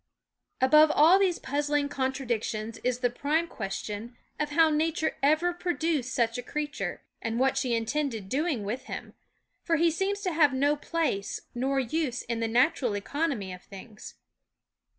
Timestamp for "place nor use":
10.75-12.23